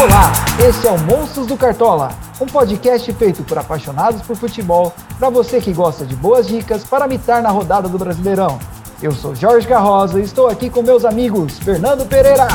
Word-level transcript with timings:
Olá, 0.00 0.32
esse 0.64 0.86
é 0.86 0.90
o 0.92 0.98
Monstros 1.00 1.48
do 1.48 1.56
Cartola, 1.56 2.12
um 2.40 2.46
podcast 2.46 3.12
feito 3.14 3.42
por 3.42 3.58
apaixonados 3.58 4.22
por 4.22 4.36
futebol, 4.36 4.94
para 5.18 5.28
você 5.28 5.60
que 5.60 5.72
gosta 5.72 6.06
de 6.06 6.14
boas 6.14 6.46
dicas 6.46 6.84
para 6.84 7.08
mitar 7.08 7.42
na 7.42 7.48
rodada 7.48 7.88
do 7.88 7.98
Brasileirão. 7.98 8.60
Eu 9.02 9.10
sou 9.10 9.34
Jorge 9.34 9.66
Carroza 9.66 10.20
e 10.20 10.22
estou 10.22 10.46
aqui 10.46 10.70
com 10.70 10.82
meus 10.82 11.04
amigos 11.04 11.58
Fernando 11.58 12.06
Pereira. 12.06 12.46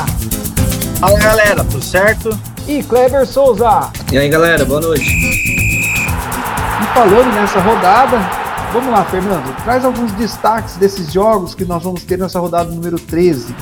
Fala 0.98 1.18
galera, 1.18 1.62
tudo 1.64 1.84
certo? 1.84 2.30
E 2.66 2.82
Kleber 2.82 3.26
Souza. 3.26 3.90
E 4.10 4.16
aí 4.16 4.30
galera, 4.30 4.64
boa 4.64 4.80
noite. 4.80 5.04
E 5.04 6.94
falando 6.94 7.30
nessa 7.34 7.60
rodada, 7.60 8.16
vamos 8.72 8.90
lá, 8.90 9.04
Fernando, 9.04 9.54
traz 9.64 9.84
alguns 9.84 10.12
destaques 10.12 10.78
desses 10.78 11.12
jogos 11.12 11.54
que 11.54 11.66
nós 11.66 11.82
vamos 11.82 12.04
ter 12.04 12.16
nessa 12.18 12.40
rodada 12.40 12.70
número 12.70 12.98
13. 12.98 13.54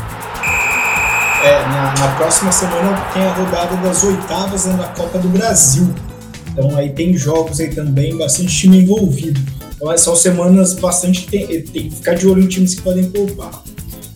É, 1.42 1.58
na, 1.66 1.92
na, 1.98 2.16
próxima 2.16 2.52
semana 2.52 2.96
tem 3.12 3.20
a 3.24 3.32
rodada 3.32 3.76
das 3.78 4.04
oitavas 4.04 4.64
né, 4.64 4.74
da 4.74 4.86
Copa 4.88 5.18
do 5.18 5.28
Brasil. 5.28 5.92
Então 6.52 6.76
aí 6.76 6.90
tem 6.90 7.16
jogos 7.16 7.58
aí 7.58 7.74
também, 7.74 8.16
bastante 8.16 8.56
time 8.56 8.78
envolvido. 8.78 9.40
Então 9.74 9.98
são 9.98 10.14
semanas 10.14 10.74
bastante. 10.74 11.26
Tem, 11.26 11.46
tem 11.46 11.88
que 11.88 11.96
ficar 11.96 12.14
de 12.14 12.28
olho 12.28 12.44
em 12.44 12.46
times 12.46 12.76
que 12.76 12.82
podem 12.82 13.10
poupar. 13.10 13.60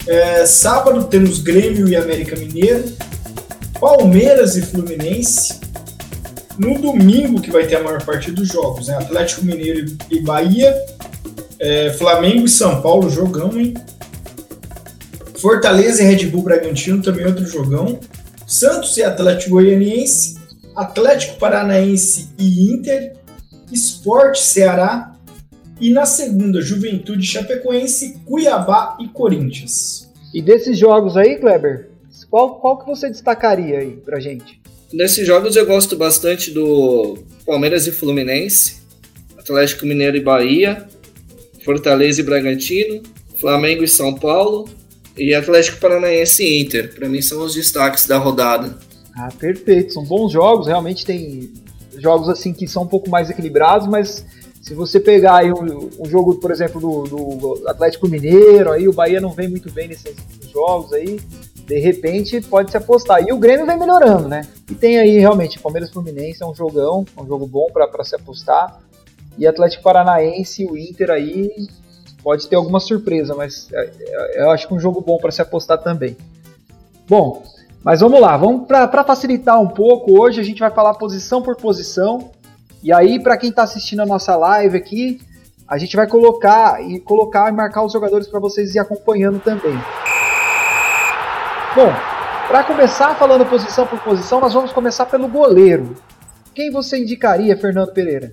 É, 0.06 0.46
sábado 0.46 1.02
temos 1.04 1.40
Grêmio 1.40 1.88
e 1.88 1.96
América 1.96 2.36
Mineiro, 2.36 2.84
Palmeiras 3.80 4.56
e 4.56 4.62
Fluminense. 4.62 5.58
No 6.56 6.78
domingo, 6.78 7.40
que 7.40 7.50
vai 7.50 7.66
ter 7.66 7.76
a 7.76 7.82
maior 7.82 8.02
parte 8.04 8.30
dos 8.30 8.46
jogos, 8.46 8.86
né? 8.86 8.94
Atlético 8.98 9.44
Mineiro 9.44 9.96
e 10.08 10.20
Bahia, 10.20 10.72
é, 11.58 11.90
Flamengo 11.98 12.44
e 12.44 12.48
São 12.48 12.80
Paulo, 12.80 13.10
jogão, 13.10 13.58
hein? 13.58 13.74
Fortaleza 15.46 16.02
e 16.02 16.06
Red 16.06 16.26
Bull 16.26 16.42
Bragantino, 16.42 17.00
também 17.00 17.24
outro 17.24 17.46
jogão. 17.46 18.00
Santos 18.48 18.96
e 18.96 19.04
Atlético 19.04 19.50
Goianiense, 19.50 20.36
Atlético 20.74 21.38
Paranaense 21.38 22.30
e 22.36 22.68
Inter, 22.72 23.12
Esporte 23.70 24.40
Ceará 24.40 25.14
e 25.80 25.90
na 25.90 26.04
segunda, 26.04 26.60
Juventude 26.60 27.24
Chapecoense, 27.24 28.18
Cuiabá 28.24 28.98
e 29.00 29.06
Corinthians. 29.06 30.10
E 30.34 30.42
desses 30.42 30.76
jogos 30.76 31.16
aí, 31.16 31.36
Kleber, 31.36 31.90
qual, 32.28 32.58
qual 32.58 32.80
que 32.80 32.86
você 32.86 33.08
destacaria 33.08 33.78
aí 33.78 33.92
pra 34.04 34.18
gente? 34.18 34.60
Nesses 34.92 35.24
jogos 35.24 35.54
eu 35.54 35.64
gosto 35.64 35.96
bastante 35.96 36.50
do 36.50 37.18
Palmeiras 37.46 37.86
e 37.86 37.92
Fluminense, 37.92 38.78
Atlético 39.38 39.86
Mineiro 39.86 40.16
e 40.16 40.22
Bahia, 40.24 40.88
Fortaleza 41.64 42.20
e 42.20 42.24
Bragantino, 42.24 43.00
Flamengo 43.38 43.84
e 43.84 43.88
São 43.88 44.12
Paulo, 44.12 44.68
e 45.16 45.34
Atlético 45.34 45.78
Paranaense 45.78 46.44
e 46.44 46.62
Inter. 46.62 46.94
Para 46.94 47.08
mim 47.08 47.22
são 47.22 47.42
os 47.42 47.54
destaques 47.54 48.06
da 48.06 48.18
rodada. 48.18 48.78
Ah, 49.16 49.28
perfeito. 49.38 49.92
São 49.92 50.04
bons 50.04 50.32
jogos. 50.32 50.66
Realmente 50.66 51.04
tem 51.04 51.52
jogos 51.96 52.28
assim 52.28 52.52
que 52.52 52.66
são 52.66 52.82
um 52.82 52.86
pouco 52.86 53.08
mais 53.08 53.30
equilibrados, 53.30 53.88
mas 53.88 54.24
se 54.60 54.74
você 54.74 54.98
pegar 54.98 55.36
aí 55.36 55.52
um, 55.52 55.90
um 55.98 56.06
jogo, 56.06 56.34
por 56.34 56.50
exemplo, 56.50 56.80
do, 56.80 57.04
do, 57.04 57.68
Atlético 57.68 58.08
Mineiro, 58.08 58.72
aí 58.72 58.88
o 58.88 58.92
Bahia 58.92 59.20
não 59.20 59.30
vem 59.30 59.48
muito 59.48 59.70
bem 59.70 59.88
nesses 59.88 60.14
jogos 60.52 60.92
aí, 60.92 61.20
de 61.54 61.78
repente 61.78 62.40
pode 62.40 62.70
se 62.70 62.76
apostar. 62.76 63.22
E 63.26 63.32
o 63.32 63.38
Grêmio 63.38 63.64
vem 63.64 63.78
melhorando, 63.78 64.28
né? 64.28 64.46
E 64.70 64.74
tem 64.74 64.98
aí 64.98 65.18
realmente 65.18 65.58
Palmeiras 65.58 65.90
Fluminense 65.90 66.42
é 66.42 66.46
um 66.46 66.54
jogão, 66.54 67.04
é 67.16 67.22
um 67.22 67.26
jogo 67.26 67.46
bom 67.46 67.66
para 67.72 68.04
se 68.04 68.14
apostar. 68.14 68.80
E 69.38 69.46
Atlético 69.46 69.82
Paranaense 69.82 70.62
e 70.62 70.66
o 70.66 70.76
Inter 70.76 71.10
aí 71.10 71.48
pode 72.26 72.48
ter 72.48 72.56
alguma 72.56 72.80
surpresa, 72.80 73.36
mas 73.36 73.68
é, 73.72 73.88
é, 74.00 74.42
eu 74.42 74.50
acho 74.50 74.66
que 74.66 74.74
é 74.74 74.76
um 74.76 74.80
jogo 74.80 75.00
bom 75.00 75.16
para 75.16 75.30
se 75.30 75.40
apostar 75.40 75.78
também. 75.78 76.16
Bom, 77.08 77.44
mas 77.84 78.00
vamos 78.00 78.20
lá, 78.20 78.36
vamos 78.36 78.66
para 78.66 79.04
facilitar 79.04 79.60
um 79.60 79.68
pouco. 79.68 80.20
Hoje 80.20 80.40
a 80.40 80.42
gente 80.42 80.58
vai 80.58 80.72
falar 80.72 80.94
posição 80.94 81.40
por 81.40 81.54
posição. 81.54 82.32
E 82.82 82.92
aí, 82.92 83.22
para 83.22 83.36
quem 83.36 83.50
está 83.50 83.62
assistindo 83.62 84.00
a 84.00 84.06
nossa 84.06 84.34
live 84.34 84.76
aqui, 84.76 85.20
a 85.68 85.78
gente 85.78 85.94
vai 85.94 86.08
colocar 86.08 86.82
e 86.82 86.98
colocar 86.98 87.48
e 87.48 87.52
marcar 87.52 87.84
os 87.84 87.92
jogadores 87.92 88.26
para 88.26 88.40
vocês 88.40 88.74
ir 88.74 88.80
acompanhando 88.80 89.38
também. 89.38 89.78
Bom, 91.76 91.92
para 92.48 92.64
começar 92.64 93.14
falando 93.14 93.46
posição 93.46 93.86
por 93.86 94.00
posição, 94.00 94.40
nós 94.40 94.52
vamos 94.52 94.72
começar 94.72 95.06
pelo 95.06 95.28
goleiro. 95.28 95.94
Quem 96.52 96.72
você 96.72 96.98
indicaria, 96.98 97.56
Fernando 97.56 97.92
Pereira? 97.92 98.32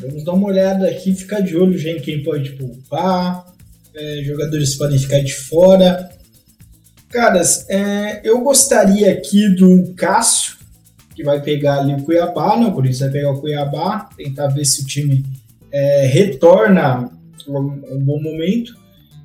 Vamos 0.00 0.24
dar 0.24 0.32
uma 0.32 0.48
olhada 0.48 0.88
aqui, 0.88 1.14
ficar 1.14 1.40
de 1.40 1.56
olho 1.56 1.78
em 1.88 2.00
quem 2.00 2.22
pode 2.22 2.50
poupar, 2.50 3.46
é, 3.94 4.22
jogadores 4.24 4.74
podem 4.76 4.98
ficar 4.98 5.20
de 5.20 5.32
fora. 5.32 6.10
Caras, 7.08 7.68
é, 7.68 8.20
eu 8.24 8.40
gostaria 8.40 9.12
aqui 9.12 9.48
do 9.50 9.94
Cássio, 9.94 10.56
que 11.14 11.22
vai 11.22 11.40
pegar 11.40 11.78
ali 11.78 11.94
o 11.94 12.02
Cuiabá, 12.02 12.56
né? 12.56 12.66
O 12.66 12.72
Corinthians 12.72 13.00
vai 13.00 13.10
pegar 13.10 13.30
o 13.30 13.40
Cuiabá, 13.40 14.08
tentar 14.16 14.48
ver 14.48 14.64
se 14.64 14.82
o 14.82 14.86
time 14.86 15.24
é, 15.70 16.06
retorna 16.06 17.08
um, 17.46 17.58
um, 17.58 18.00
bom 18.00 18.20
momento. 18.20 18.76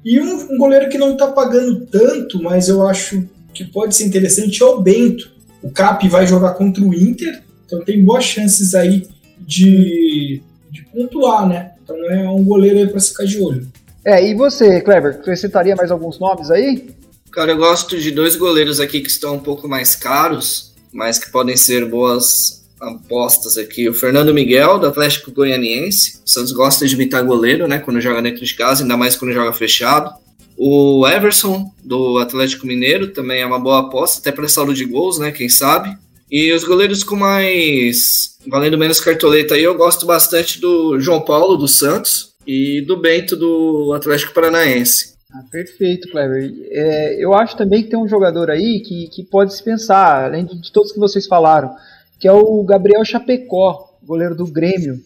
E 0.05 0.19
um, 0.19 0.53
um 0.53 0.57
goleiro 0.57 0.89
que 0.89 0.97
não 0.97 1.13
está 1.13 1.27
pagando 1.31 1.85
tanto, 1.87 2.41
mas 2.41 2.69
eu 2.69 2.87
acho 2.87 3.27
que 3.53 3.65
pode 3.65 3.95
ser 3.95 4.05
interessante 4.05 4.61
é 4.61 4.65
o 4.65 4.81
Bento. 4.81 5.31
O 5.63 5.71
Cap 5.71 6.07
vai 6.07 6.27
jogar 6.27 6.53
contra 6.53 6.83
o 6.83 6.93
Inter, 6.93 7.41
então 7.65 7.83
tem 7.83 8.03
boas 8.03 8.23
chances 8.23 8.75
aí 8.75 9.07
de 9.39 10.41
de 10.71 10.83
pontuar, 10.85 11.47
né? 11.47 11.71
Então 11.83 11.95
é 12.11 12.29
um 12.29 12.43
goleiro 12.43 12.79
aí 12.79 12.87
para 12.87 12.99
ficar 12.99 13.25
de 13.25 13.41
olho. 13.41 13.67
É, 14.05 14.25
e 14.25 14.33
você, 14.33 14.81
Kleber, 14.81 15.15
acrescentaria 15.15 15.75
mais 15.75 15.91
alguns 15.91 16.19
nomes 16.19 16.49
aí? 16.49 16.89
Cara, 17.31 17.51
eu 17.51 17.57
gosto 17.57 17.99
de 17.99 18.11
dois 18.11 18.35
goleiros 18.35 18.79
aqui 18.79 19.01
que 19.01 19.09
estão 19.09 19.35
um 19.35 19.39
pouco 19.39 19.67
mais 19.67 19.95
caros, 19.95 20.73
mas 20.91 21.19
que 21.19 21.31
podem 21.31 21.55
ser 21.55 21.85
boas 21.85 22.59
apostas 22.79 23.57
aqui. 23.57 23.89
O 23.89 23.93
Fernando 23.93 24.33
Miguel, 24.33 24.79
do 24.79 24.87
Atlético 24.87 25.31
Goianiense. 25.31 26.21
O 26.25 26.29
Santos 26.29 26.51
gosta 26.51 26.87
de 26.87 26.95
imitar 26.95 27.23
goleiro, 27.23 27.67
né? 27.67 27.79
Quando 27.79 28.01
joga 28.01 28.21
dentro 28.21 28.43
de 28.43 28.55
casa, 28.55 28.83
ainda 28.83 28.97
mais 28.97 29.15
quando 29.15 29.33
joga 29.33 29.53
fechado. 29.53 30.13
O 30.57 31.07
Everson, 31.07 31.71
do 31.83 32.17
Atlético 32.17 32.67
Mineiro, 32.67 33.09
também 33.09 33.41
é 33.41 33.45
uma 33.45 33.59
boa 33.59 33.79
aposta, 33.79 34.19
até 34.19 34.31
para 34.31 34.47
saldo 34.47 34.73
de 34.73 34.85
gols, 34.85 35.19
né? 35.19 35.31
Quem 35.31 35.47
sabe. 35.47 35.95
E 36.31 36.51
os 36.53 36.63
goleiros 36.63 37.03
com 37.03 37.15
mais. 37.15 38.37
valendo 38.47 38.77
menos 38.77 38.99
cartoleta 38.99 39.55
aí, 39.55 39.63
eu 39.63 39.75
gosto 39.75 40.05
bastante 40.05 40.59
do 40.59 40.99
João 40.99 41.21
Paulo, 41.21 41.57
do 41.57 41.67
Santos, 41.67 42.33
e 42.45 42.81
do 42.81 42.97
Bento, 42.97 43.35
do 43.35 43.93
Atlético 43.93 44.33
Paranaense. 44.33 45.13
Ah, 45.31 45.43
perfeito, 45.51 46.09
Clever. 46.09 46.51
É, 46.71 47.23
eu 47.23 47.33
acho 47.33 47.55
também 47.55 47.83
que 47.83 47.89
tem 47.89 47.99
um 47.99 48.07
jogador 48.07 48.49
aí 48.49 48.79
que, 48.79 49.07
que 49.09 49.23
pode 49.23 49.53
se 49.55 49.63
pensar, 49.63 50.25
além 50.25 50.45
de 50.45 50.71
todos 50.71 50.91
que 50.91 50.99
vocês 50.99 51.27
falaram, 51.27 51.75
que 52.19 52.27
é 52.27 52.31
o 52.31 52.63
Gabriel 52.63 53.05
Chapecó, 53.05 53.93
goleiro 54.03 54.35
do 54.35 54.47
Grêmio. 54.47 54.99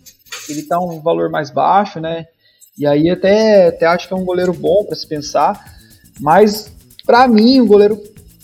Ele 0.47 0.61
está 0.61 0.79
um 0.79 1.01
valor 1.01 1.29
mais 1.29 1.51
baixo, 1.51 1.99
né? 1.99 2.27
E 2.77 2.87
aí 2.87 3.09
até, 3.09 3.67
até 3.67 3.85
acho 3.85 4.07
que 4.07 4.13
é 4.13 4.17
um 4.17 4.25
goleiro 4.25 4.53
bom 4.53 4.85
para 4.85 4.95
se 4.95 5.05
pensar. 5.05 5.61
Mas 6.19 6.71
para 7.05 7.27
mim, 7.27 7.59
o 7.59 7.65
goleiro 7.65 8.01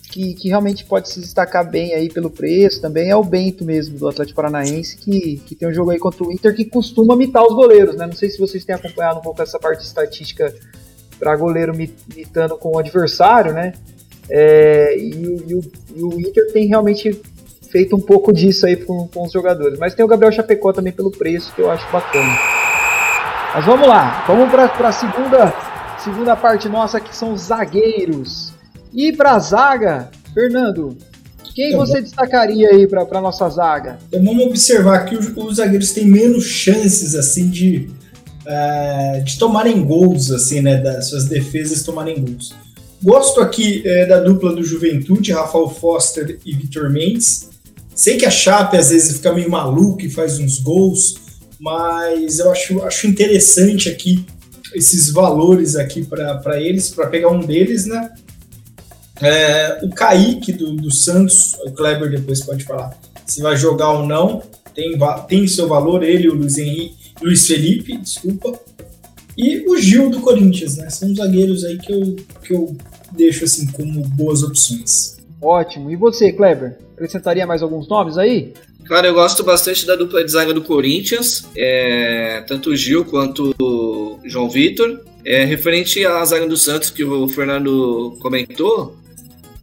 que, 0.09 0.33
que, 0.33 0.49
realmente 0.49 0.83
pode 0.83 1.09
se 1.09 1.19
destacar 1.19 1.69
bem 1.69 1.93
aí 1.93 2.09
pelo 2.09 2.29
preço 2.29 2.81
também 2.81 3.09
é 3.09 3.15
o 3.15 3.23
Bento 3.23 3.63
mesmo, 3.63 3.97
do 3.97 4.07
Atlético 4.07 4.37
Paranaense, 4.37 4.97
que, 4.97 5.37
que 5.45 5.55
tem 5.55 5.67
um 5.67 5.73
jogo 5.73 5.91
aí 5.91 5.99
contra 5.99 6.23
o 6.23 6.31
Inter 6.31 6.55
que 6.55 6.65
costuma 6.65 7.15
mitar 7.15 7.43
os 7.43 7.53
goleiros, 7.53 7.95
né? 7.95 8.07
Não 8.07 8.13
sei 8.13 8.29
se 8.29 8.39
vocês 8.39 8.65
têm 8.65 8.75
acompanhado 8.75 9.19
um 9.19 9.21
pouco 9.21 9.41
essa 9.41 9.59
parte 9.59 9.81
de 9.81 9.85
estatística 9.85 10.53
para 11.19 11.35
goleiro 11.35 11.73
mitando 12.15 12.57
com 12.57 12.75
o 12.75 12.79
adversário, 12.79 13.53
né? 13.53 13.73
É, 14.29 14.97
e, 14.97 15.11
e, 15.47 15.55
o, 15.55 15.61
e, 15.95 16.03
o, 16.03 16.19
Inter 16.19 16.51
tem 16.53 16.67
realmente 16.67 17.19
feito 17.71 17.95
um 17.95 17.99
pouco 17.99 18.31
disso 18.31 18.65
aí 18.65 18.75
com, 18.75 19.07
com 19.07 19.25
os 19.25 19.31
jogadores. 19.31 19.77
Mas 19.77 19.93
tem 19.93 20.03
o 20.03 20.07
Gabriel 20.07 20.31
Chapecó 20.31 20.71
também 20.73 20.93
pelo 20.93 21.11
preço, 21.11 21.53
que 21.53 21.61
eu 21.61 21.69
acho 21.69 21.89
bacana. 21.91 22.35
Mas 23.53 23.65
vamos 23.65 23.87
lá, 23.87 24.23
vamos 24.27 24.49
para 24.49 24.87
a 24.87 24.91
segunda, 24.91 25.53
segunda 25.99 26.35
parte 26.35 26.69
nossa, 26.69 26.99
que 26.99 27.15
são 27.15 27.33
os 27.33 27.41
zagueiros. 27.41 28.48
E 28.93 29.13
para 29.13 29.33
a 29.33 29.39
zaga, 29.39 30.09
Fernando, 30.33 30.97
quem 31.53 31.69
então, 31.69 31.85
você 31.85 32.01
destacaria 32.01 32.69
aí 32.69 32.87
para 32.87 33.01
a 33.01 33.21
nossa 33.21 33.49
zaga? 33.49 33.99
Então 34.07 34.23
vamos 34.23 34.45
observar 34.45 35.05
que 35.05 35.15
os, 35.15 35.35
os 35.35 35.57
zagueiros 35.57 35.91
têm 35.91 36.05
menos 36.05 36.45
chances 36.45 37.15
assim 37.15 37.49
de, 37.49 37.89
uh, 38.45 39.23
de 39.23 39.37
tomarem 39.37 39.83
gols, 39.83 40.31
assim, 40.31 40.61
né? 40.61 40.77
Das 40.77 41.09
suas 41.09 41.25
defesas 41.25 41.83
tomarem 41.83 42.21
gols. 42.21 42.55
Gosto 43.01 43.39
aqui 43.39 43.81
é, 43.85 44.05
da 44.05 44.19
dupla 44.19 44.53
do 44.53 44.63
Juventude, 44.63 45.31
Rafael 45.31 45.69
Foster 45.69 46.39
e 46.45 46.53
Vitor 46.53 46.89
Mendes. 46.89 47.49
Sei 47.95 48.17
que 48.17 48.25
a 48.25 48.31
Chape 48.31 48.77
às 48.77 48.89
vezes 48.89 49.17
fica 49.17 49.33
meio 49.33 49.49
maluco 49.49 50.01
e 50.01 50.09
faz 50.09 50.39
uns 50.39 50.59
gols, 50.59 51.15
mas 51.59 52.39
eu 52.39 52.51
acho, 52.51 52.81
acho 52.83 53.07
interessante 53.07 53.89
aqui 53.89 54.25
esses 54.73 55.11
valores 55.11 55.75
aqui 55.75 56.05
para 56.05 56.61
eles, 56.61 56.89
para 56.89 57.07
pegar 57.07 57.29
um 57.29 57.39
deles, 57.39 57.85
né? 57.85 58.11
É, 59.21 59.79
o 59.83 59.89
Kaique 59.89 60.53
do, 60.53 60.73
do 60.73 60.91
Santos, 60.91 61.55
o 61.65 61.71
Kleber 61.71 62.09
depois 62.09 62.43
pode 62.43 62.63
falar 62.63 62.97
se 63.25 63.41
vai 63.41 63.55
jogar 63.55 63.91
ou 63.91 64.07
não, 64.07 64.41
tem, 64.73 64.97
tem 65.27 65.47
seu 65.47 65.67
valor, 65.67 66.03
ele, 66.03 66.29
o 66.29 66.33
Luiz 66.33 66.57
Henrique, 66.57 66.95
Luiz 67.21 67.45
Felipe, 67.45 67.97
desculpa, 67.97 68.59
e 69.37 69.69
o 69.69 69.77
Gil 69.77 70.09
do 70.09 70.19
Corinthians, 70.19 70.77
né? 70.77 70.89
São 70.89 71.13
zagueiros 71.13 71.63
aí 71.63 71.77
que 71.77 71.93
eu, 71.93 72.15
que 72.43 72.53
eu 72.53 72.75
deixo 73.11 73.45
assim 73.45 73.67
como 73.67 74.01
boas 74.01 74.41
opções. 74.41 75.17
Ótimo. 75.41 75.91
E 75.91 75.95
você, 75.95 76.33
Kleber? 76.33 76.77
acrescentaria 76.99 77.47
mais 77.47 77.63
alguns 77.63 77.87
nomes 77.87 78.17
aí? 78.17 78.53
Cara, 78.85 79.07
eu 79.07 79.13
gosto 79.13 79.43
bastante 79.43 79.85
da 79.85 79.95
dupla 79.95 80.23
de 80.23 80.31
zaga 80.31 80.53
do 80.53 80.61
Corinthians, 80.61 81.45
é, 81.55 82.43
tanto 82.47 82.71
o 82.71 82.75
Gil 82.75 83.05
quanto 83.05 83.55
o 83.61 84.19
João 84.25 84.49
Vitor. 84.49 84.99
É, 85.23 85.45
referente 85.45 86.05
à 86.05 86.23
zaga 86.25 86.47
do 86.47 86.57
Santos, 86.57 86.89
que 86.89 87.03
o 87.03 87.27
Fernando 87.27 88.17
comentou, 88.19 88.97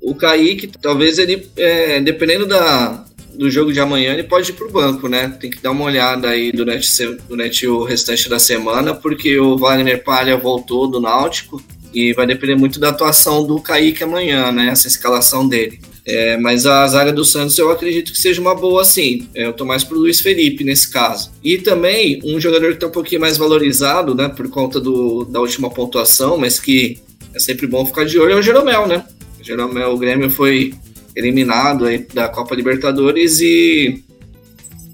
o 0.06 0.14
Kaique, 0.14 0.69
talvez 0.69 1.19
ele, 1.19 1.49
é, 1.56 2.00
dependendo 2.00 2.47
da, 2.47 3.05
do 3.35 3.50
jogo 3.50 3.73
de 3.73 3.81
amanhã, 3.81 4.12
ele 4.12 4.23
pode 4.23 4.53
ir 4.53 4.55
pro 4.55 4.70
banco, 4.70 5.08
né? 5.08 5.37
Tem 5.41 5.50
que 5.50 5.61
dar 5.61 5.73
uma 5.73 5.85
olhada 5.85 6.29
aí 6.29 6.53
durante, 6.53 6.88
durante 7.29 7.67
o 7.67 7.82
restante 7.82 8.29
da 8.29 8.38
semana, 8.38 8.94
porque 8.94 9.37
o 9.37 9.58
Wagner 9.58 10.05
Palha 10.05 10.37
voltou 10.37 10.87
do 10.87 11.00
Náutico 11.00 11.61
e 11.93 12.12
vai 12.12 12.25
depender 12.25 12.55
muito 12.55 12.79
da 12.79 12.91
atuação 12.91 13.44
do 13.44 13.61
Kaique 13.61 14.05
amanhã, 14.05 14.53
né? 14.53 14.69
Essa 14.69 14.87
escalação 14.87 15.49
dele. 15.49 15.81
É, 16.05 16.37
mas 16.37 16.67
a 16.67 16.87
zaga 16.87 17.12
do 17.12 17.25
Santos 17.25 17.58
eu 17.58 17.69
acredito 17.69 18.12
que 18.12 18.19
seja 18.19 18.41
uma 18.41 18.55
boa, 18.55 18.85
sim. 18.85 19.29
É, 19.35 19.47
eu 19.47 19.53
tô 19.55 19.64
mais 19.64 19.82
pro 19.82 19.99
Luiz 19.99 20.20
Felipe 20.20 20.62
nesse 20.62 20.88
caso. 20.88 21.32
E 21.43 21.58
também 21.58 22.20
um 22.25 22.38
jogador 22.41 22.75
que 22.75 22.79
tá 22.79 22.87
um 22.87 22.93
pouquinho 22.93 23.20
mais 23.20 23.37
valorizado, 23.37 24.14
né? 24.14 24.29
Por 24.29 24.49
conta 24.50 24.79
do, 24.79 25.25
da 25.25 25.41
última 25.41 25.69
pontuação, 25.69 26.38
mas 26.38 26.61
que 26.61 27.00
é 27.35 27.41
sempre 27.41 27.67
bom 27.67 27.85
ficar 27.85 28.05
de 28.05 28.20
olho, 28.20 28.35
é 28.35 28.37
o 28.37 28.43
Jeromel, 28.43 28.87
né? 28.87 29.05
Jeromel, 29.46 29.93
o 29.93 29.98
Grêmio 29.98 30.31
foi 30.31 30.75
eliminado 31.14 31.87
aí 31.87 31.98
da 32.12 32.28
Copa 32.28 32.54
Libertadores 32.54 33.40
e 33.40 34.02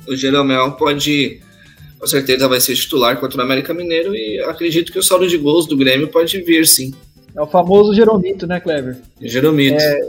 o 0.07 0.15
Jeromel 0.15 0.73
pode, 0.73 1.41
com 1.99 2.07
certeza, 2.07 2.49
vai 2.49 2.61
ser 2.61 2.75
titular 2.77 3.19
contra 3.19 3.41
o 3.41 3.45
América 3.45 3.73
Mineiro 3.73 4.15
e 4.15 4.41
acredito 4.41 4.93
que 4.93 4.99
o 4.99 5.03
saldo 5.03 5.27
de 5.27 5.39
gols 5.39 5.67
do 5.67 5.77
Grêmio 5.77 6.09
pode 6.09 6.41
vir, 6.43 6.67
sim. 6.67 6.93
É 7.35 7.41
o 7.41 7.47
famoso 7.47 7.95
Jeromito, 7.95 8.47
né, 8.47 8.61
Clever? 8.61 8.99
Jeromito. 9.19 9.81
É... 9.81 10.01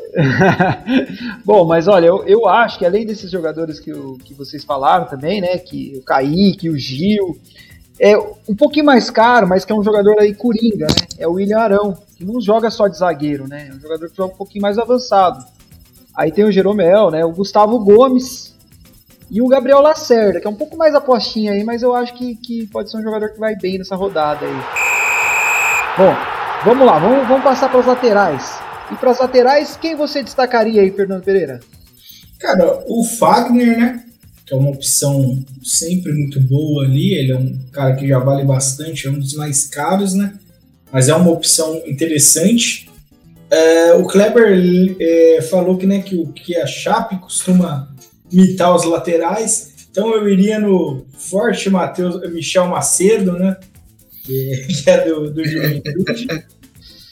Bom, 1.46 1.66
mas 1.66 1.88
olha, 1.88 2.08
eu, 2.08 2.24
eu 2.26 2.48
acho 2.50 2.78
que 2.78 2.86
além 2.86 3.06
desses 3.06 3.32
jogadores 3.32 3.80
que, 3.80 3.94
o, 3.94 4.18
que 4.18 4.34
vocês 4.34 4.66
falaram 4.66 5.06
também, 5.06 5.40
né, 5.40 5.58
que 5.58 5.94
o 5.96 6.02
Kaique, 6.02 6.70
o 6.70 6.78
Gil, 6.78 7.40
é 8.04 8.18
um 8.18 8.56
pouquinho 8.56 8.86
mais 8.86 9.10
caro, 9.10 9.48
mas 9.48 9.64
que 9.64 9.72
é 9.72 9.76
um 9.76 9.84
jogador 9.84 10.20
aí 10.20 10.34
coringa, 10.34 10.88
né? 10.88 11.08
É 11.18 11.28
o 11.28 11.34
William 11.34 11.60
Arão, 11.60 11.98
que 12.16 12.26
não 12.26 12.42
joga 12.42 12.70
só 12.70 12.88
de 12.88 12.98
zagueiro, 12.98 13.48
né? 13.48 13.70
É 13.72 13.76
um 13.76 13.80
jogador 13.80 14.10
que 14.10 14.18
joga 14.18 14.34
um 14.34 14.38
pouquinho 14.38 14.62
mais 14.62 14.78
avançado. 14.78 15.44
Aí 16.16 16.32
tem 16.32 16.44
o 16.44 16.52
Jeromel, 16.52 17.10
né? 17.12 17.24
O 17.24 17.32
Gustavo 17.32 17.80
Gomes 17.80 18.56
e 19.32 19.42
o 19.42 19.48
Gabriel 19.48 19.82
Lacerda, 19.82 20.40
que 20.40 20.48
é 20.48 20.50
um 20.50 20.56
pouco 20.56 20.76
mais 20.76 20.94
apostinha 20.94 21.54
aí, 21.54 21.64
mas 21.64 21.82
eu 21.82 21.96
acho 21.96 22.14
que, 22.14 22.36
que 22.36 22.68
pode 22.68 22.92
ser 22.92 22.98
um 22.98 23.04
jogador 23.04 23.30
que 23.30 23.40
vai 23.40 23.56
bem 23.56 23.78
nessa 23.78 23.96
rodada 23.96 24.46
aí. 24.46 24.62
Bom, 25.98 26.34
Vamos 26.66 26.86
lá, 26.86 26.98
vamos, 26.98 27.28
vamos 27.28 27.44
passar 27.44 27.70
para 27.70 27.82
as 27.82 27.86
laterais. 27.86 28.58
E 28.90 28.96
para 28.96 29.12
as 29.12 29.20
laterais, 29.20 29.76
quem 29.76 29.96
você 29.96 30.24
destacaria 30.24 30.82
aí, 30.82 30.90
Fernando 30.92 31.22
Pereira? 31.22 31.60
Cara, 32.40 32.82
o 32.88 33.04
Fagner, 33.04 33.78
né? 33.78 34.04
Que 34.46 34.54
é 34.54 34.58
uma 34.58 34.72
opção 34.72 35.44
sempre 35.64 36.12
muito 36.12 36.40
boa 36.42 36.86
ali. 36.86 37.14
Ele 37.14 37.32
é 37.32 37.38
um 37.38 37.58
cara 37.72 37.96
que 37.96 38.08
já 38.08 38.20
vale 38.20 38.44
bastante, 38.44 39.08
é 39.08 39.12
um 39.12 39.20
dos 39.20 39.34
mais 39.34 39.66
caros, 39.66 40.14
né? 40.14 40.38
Mas 40.92 41.10
é 41.10 41.16
uma 41.16 41.32
opção 41.32 41.82
interessante. 41.86 42.90
É, 43.50 43.94
o 43.94 44.06
Kleber 44.06 44.96
é, 45.00 45.42
falou 45.42 45.78
que, 45.78 45.86
né, 45.86 46.02
que, 46.02 46.16
o, 46.16 46.28
que 46.28 46.56
a 46.56 46.66
Chape 46.66 47.18
costuma 47.18 47.94
imitar 48.32 48.76
os 48.76 48.84
laterais. 48.84 49.74
Então 49.90 50.14
eu 50.14 50.28
iria 50.28 50.60
no 50.60 51.06
Forte 51.18 51.70
Mateus, 51.70 52.20
Michel 52.32 52.68
Macedo, 52.68 53.34
né? 53.34 53.58
Que, 54.24 54.66
é 54.88 55.06
do, 55.06 55.32
do 55.32 55.46
Juventude. 55.46 56.28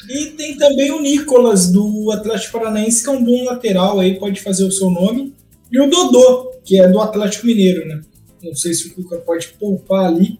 E 0.10 0.26
tem 0.32 0.58
também 0.58 0.92
o 0.92 1.00
Nicolas, 1.00 1.72
do 1.72 2.12
Atlético 2.12 2.60
Paranaense, 2.60 3.04
que 3.04 3.10
é 3.10 3.14
um 3.14 3.24
bom 3.24 3.46
lateral 3.46 4.00
aí, 4.00 4.20
pode 4.20 4.42
fazer 4.42 4.66
o 4.66 4.72
seu 4.72 4.90
nome. 4.90 5.34
E 5.72 5.80
o 5.80 5.90
Dodô, 5.90 6.51
que 6.64 6.80
é 6.80 6.88
do 6.88 7.00
Atlético 7.00 7.48
Mineiro, 7.48 7.88
né? 7.88 8.02
Não 8.44 8.56
sei 8.56 8.74
se 8.74 8.88
o 8.88 8.94
Cuca 8.94 9.18
pode 9.18 9.48
poupar 9.60 10.06
ali. 10.06 10.40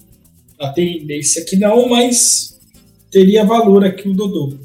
A 0.60 0.70
tendência 0.70 1.42
aqui 1.42 1.56
não, 1.58 1.90
mas 1.90 2.60
teria 3.10 3.44
valor 3.44 3.84
aqui 3.84 4.08
o 4.08 4.14
Dodô. 4.14 4.58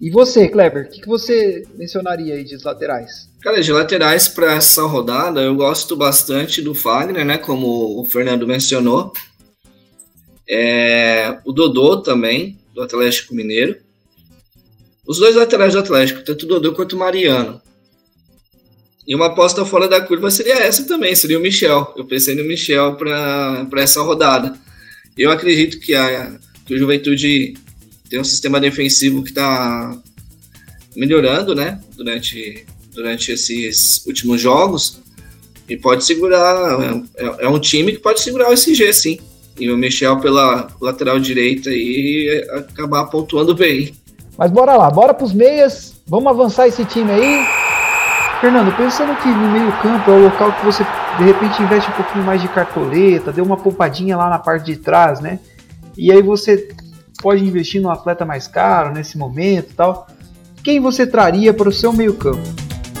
E 0.00 0.10
você, 0.10 0.48
Kleber, 0.48 0.86
o 0.86 0.88
que, 0.88 1.00
que 1.02 1.08
você 1.08 1.62
mencionaria 1.76 2.34
aí 2.34 2.44
de 2.44 2.56
laterais? 2.64 3.28
Cara, 3.42 3.60
de 3.60 3.72
laterais 3.72 4.28
para 4.28 4.54
essa 4.54 4.82
rodada, 4.82 5.40
eu 5.40 5.54
gosto 5.54 5.96
bastante 5.96 6.62
do 6.62 6.74
Fagner, 6.74 7.24
né? 7.24 7.36
Como 7.36 8.00
o 8.00 8.04
Fernando 8.06 8.46
mencionou. 8.46 9.12
É, 10.48 11.38
o 11.44 11.52
Dodô 11.52 12.02
também, 12.02 12.58
do 12.74 12.82
Atlético 12.82 13.34
Mineiro. 13.34 13.76
Os 15.06 15.18
dois 15.18 15.36
laterais 15.36 15.72
do 15.72 15.80
Atlético, 15.80 16.24
tanto 16.24 16.44
o 16.44 16.48
Dodô 16.48 16.72
quanto 16.72 16.94
o 16.94 16.98
Mariano. 16.98 17.60
E 19.10 19.14
uma 19.16 19.26
aposta 19.26 19.64
fora 19.64 19.88
da 19.88 20.00
curva 20.00 20.30
seria 20.30 20.54
essa 20.54 20.86
também, 20.86 21.16
seria 21.16 21.36
o 21.36 21.42
Michel. 21.42 21.92
Eu 21.96 22.04
pensei 22.04 22.36
no 22.36 22.44
Michel 22.44 22.94
para 22.94 23.66
essa 23.78 24.00
rodada. 24.02 24.54
Eu 25.18 25.32
acredito 25.32 25.80
que, 25.80 25.96
a, 25.96 26.38
que 26.64 26.78
Juventude 26.78 27.54
tem 28.08 28.20
um 28.20 28.24
sistema 28.24 28.60
defensivo 28.60 29.24
que 29.24 29.30
está 29.30 29.98
melhorando, 30.94 31.56
né? 31.56 31.80
Durante, 31.96 32.64
durante 32.94 33.32
esses 33.32 34.06
últimos 34.06 34.40
jogos. 34.40 35.00
E 35.68 35.76
pode 35.76 36.04
segurar. 36.04 36.80
É, 37.16 37.46
é 37.46 37.48
um 37.48 37.58
time 37.58 37.90
que 37.90 37.98
pode 37.98 38.20
segurar 38.20 38.48
o 38.48 38.52
SG, 38.52 38.92
sim. 38.92 39.18
E 39.58 39.68
o 39.72 39.76
Michel 39.76 40.20
pela 40.20 40.68
lateral 40.80 41.18
direita 41.18 41.68
e 41.72 42.46
acabar 42.52 43.06
pontuando 43.06 43.56
bem. 43.56 43.92
Mas 44.38 44.52
bora 44.52 44.76
lá, 44.76 44.88
bora 44.88 45.12
pros 45.12 45.32
meias. 45.32 46.00
Vamos 46.06 46.28
avançar 46.28 46.68
esse 46.68 46.84
time 46.84 47.10
aí. 47.10 47.59
Fernando, 48.40 48.74
pensando 48.74 49.14
que 49.20 49.28
no 49.28 49.50
meio-campo 49.50 50.10
é 50.10 50.14
o 50.14 50.22
local 50.22 50.50
que 50.54 50.64
você 50.64 50.82
de 51.18 51.24
repente 51.24 51.62
investe 51.62 51.90
um 51.90 51.92
pouquinho 51.92 52.24
mais 52.24 52.40
de 52.40 52.48
cartoleta, 52.48 53.30
deu 53.30 53.44
uma 53.44 53.58
poupadinha 53.58 54.16
lá 54.16 54.30
na 54.30 54.38
parte 54.38 54.64
de 54.64 54.76
trás, 54.76 55.20
né? 55.20 55.38
E 55.94 56.10
aí 56.10 56.22
você 56.22 56.68
pode 57.20 57.44
investir 57.44 57.82
no 57.82 57.90
atleta 57.90 58.24
mais 58.24 58.48
caro 58.48 58.94
nesse 58.94 59.18
momento 59.18 59.74
tal. 59.76 60.06
Quem 60.64 60.80
você 60.80 61.06
traria 61.06 61.52
para 61.52 61.68
o 61.68 61.72
seu 61.72 61.92
meio-campo? 61.92 62.40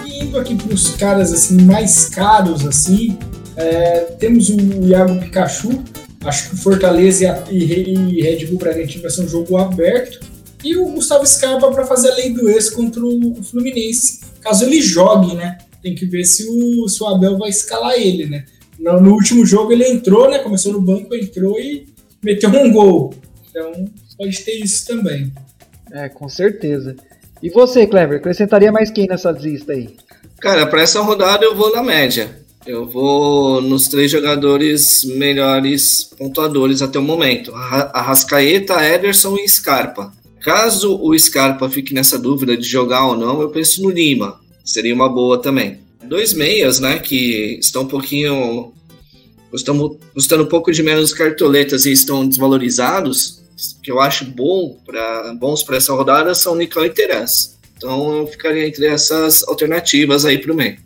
Indo 0.04 0.38
aqui 0.38 0.54
para 0.54 0.74
os 0.74 0.94
caras 0.96 1.32
assim 1.32 1.62
mais 1.62 2.10
caros 2.10 2.66
assim, 2.66 3.18
é, 3.56 4.00
temos 4.18 4.50
o 4.50 4.60
Iago 4.86 5.18
Pikachu. 5.20 5.82
Acho 6.22 6.50
que 6.50 6.56
Fortaleza 6.56 7.44
e, 7.48 7.64
e 7.64 8.22
Red 8.22 8.44
Bull 8.44 8.58
Bragantino 8.58 9.00
vai 9.00 9.10
ser 9.10 9.22
um 9.22 9.28
jogo 9.28 9.56
aberto 9.56 10.20
e 10.62 10.76
o 10.76 10.86
Gustavo 10.92 11.26
Scarpa 11.26 11.70
para 11.70 11.86
fazer 11.86 12.10
a 12.10 12.14
lei 12.14 12.30
do 12.30 12.48
ex 12.48 12.70
contra 12.70 13.02
o 13.04 13.42
Fluminense, 13.42 14.20
caso 14.40 14.64
ele 14.64 14.80
jogue, 14.80 15.34
né? 15.34 15.58
Tem 15.82 15.94
que 15.94 16.04
ver 16.04 16.24
se 16.24 16.46
o, 16.48 16.88
se 16.88 17.02
o 17.02 17.06
Abel 17.06 17.38
vai 17.38 17.48
escalar 17.48 17.94
ele, 17.94 18.26
né? 18.26 18.44
No, 18.78 19.00
no, 19.00 19.12
último 19.12 19.44
jogo 19.46 19.72
ele 19.72 19.86
entrou, 19.88 20.30
né? 20.30 20.38
Começou 20.38 20.72
no 20.72 20.80
banco, 20.80 21.14
entrou 21.14 21.58
e 21.58 21.86
meteu 22.22 22.50
um 22.50 22.72
gol. 22.72 23.14
Então 23.48 23.86
pode 24.16 24.40
ter 24.40 24.62
isso 24.62 24.86
também. 24.86 25.32
É, 25.92 26.08
com 26.08 26.28
certeza. 26.28 26.94
E 27.42 27.48
você, 27.48 27.86
Clever, 27.86 28.18
acrescentaria 28.18 28.70
mais 28.70 28.90
quem 28.90 29.06
nessa 29.06 29.30
lista 29.30 29.72
aí? 29.72 29.96
Cara, 30.40 30.66
para 30.66 30.82
essa 30.82 31.00
rodada 31.00 31.44
eu 31.44 31.56
vou 31.56 31.74
na 31.74 31.82
média. 31.82 32.38
Eu 32.66 32.86
vou 32.86 33.62
nos 33.62 33.88
três 33.88 34.10
jogadores 34.10 35.04
melhores 35.04 36.04
pontuadores 36.18 36.82
até 36.82 36.98
o 36.98 37.02
momento: 37.02 37.54
Arrascaeta, 37.54 38.86
Ederson 38.86 39.36
e 39.36 39.48
Scarpa. 39.48 40.12
Caso 40.40 40.98
o 41.00 41.16
Scarpa 41.18 41.68
fique 41.68 41.92
nessa 41.92 42.18
dúvida 42.18 42.56
de 42.56 42.66
jogar 42.66 43.06
ou 43.06 43.16
não, 43.16 43.40
eu 43.42 43.50
penso 43.50 43.82
no 43.82 43.90
Lima. 43.90 44.40
Seria 44.64 44.94
uma 44.94 45.08
boa 45.08 45.40
também. 45.40 45.80
Dois 46.02 46.32
meias, 46.32 46.80
né, 46.80 46.98
que 46.98 47.58
estão 47.60 47.82
um 47.82 47.88
pouquinho. 47.88 48.72
Estão 49.52 49.98
custando 50.14 50.44
um 50.44 50.48
pouco 50.48 50.70
de 50.72 50.82
menos 50.82 51.12
cartoletas 51.12 51.84
e 51.84 51.92
estão 51.92 52.26
desvalorizados, 52.26 53.42
que 53.82 53.90
eu 53.90 53.98
acho 54.00 54.24
bom 54.24 54.78
pra, 54.86 55.34
bons 55.34 55.64
para 55.64 55.76
essa 55.76 55.92
rodada, 55.92 56.34
são 56.34 56.54
Nicão 56.54 56.84
e 56.84 56.90
Terence. 56.90 57.50
Então 57.76 58.18
eu 58.18 58.26
ficaria 58.28 58.66
entre 58.66 58.86
essas 58.86 59.42
alternativas 59.48 60.24
aí 60.24 60.38
para 60.38 60.52
o 60.52 60.54
meio. 60.54 60.78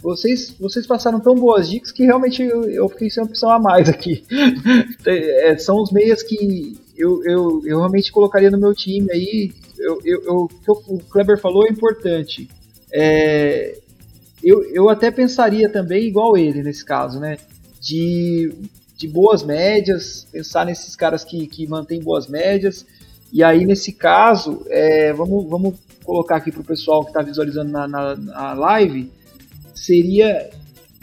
Vocês, 0.00 0.54
vocês 0.58 0.86
passaram 0.86 1.20
tão 1.20 1.34
boas 1.34 1.68
dicas 1.68 1.92
que 1.92 2.04
realmente 2.04 2.42
eu, 2.42 2.64
eu 2.64 2.88
fiquei 2.88 3.08
sem 3.08 3.22
opção 3.22 3.50
a 3.50 3.58
mais 3.58 3.88
aqui. 3.88 4.24
é, 5.06 5.56
são 5.58 5.80
os 5.80 5.92
meias 5.92 6.22
que 6.22 6.76
eu, 7.02 7.24
eu, 7.24 7.62
eu 7.64 7.78
realmente 7.78 8.12
colocaria 8.12 8.50
no 8.50 8.58
meu 8.58 8.72
time 8.72 9.10
aí. 9.10 9.52
Eu, 9.76 9.98
eu, 10.04 10.22
eu, 10.24 10.48
o 10.86 10.98
Kleber 11.10 11.36
falou 11.36 11.66
é 11.66 11.68
importante. 11.68 12.48
É, 12.92 13.76
eu, 14.42 14.62
eu 14.72 14.88
até 14.88 15.10
pensaria 15.10 15.68
também 15.68 16.06
igual 16.06 16.36
ele 16.36 16.62
nesse 16.62 16.84
caso, 16.84 17.18
né? 17.18 17.38
De, 17.80 18.54
de 18.96 19.08
boas 19.08 19.42
médias, 19.42 20.28
pensar 20.30 20.64
nesses 20.64 20.94
caras 20.94 21.24
que, 21.24 21.48
que 21.48 21.66
mantêm 21.66 22.00
boas 22.00 22.28
médias. 22.28 22.86
E 23.32 23.42
aí, 23.42 23.64
nesse 23.64 23.92
caso, 23.92 24.64
é, 24.68 25.12
vamos, 25.12 25.48
vamos 25.48 25.74
colocar 26.04 26.36
aqui 26.36 26.52
para 26.52 26.60
o 26.60 26.64
pessoal 26.64 27.02
que 27.02 27.10
está 27.10 27.22
visualizando 27.22 27.72
na, 27.72 27.88
na, 27.88 28.14
na, 28.14 28.52
live, 28.52 29.10
seria 29.74 30.50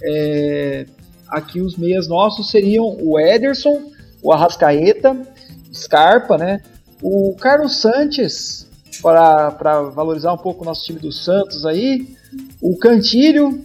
é, 0.02 0.86
aqui 1.28 1.60
os 1.60 1.76
meias 1.76 2.08
nossos 2.08 2.50
seriam 2.52 2.98
o 3.02 3.20
Ederson, 3.20 3.92
o 4.22 4.32
Arrascaeta, 4.32 5.28
Scarpa, 5.74 6.38
né? 6.38 6.62
O 7.02 7.36
Carlos 7.40 7.78
Sanches, 7.78 8.68
para 9.02 9.82
valorizar 9.94 10.34
um 10.34 10.38
pouco 10.38 10.64
o 10.64 10.66
nosso 10.66 10.84
time 10.84 11.00
do 11.00 11.12
Santos 11.12 11.66
aí. 11.66 12.16
O 12.62 12.78
Cantilho, 12.78 13.64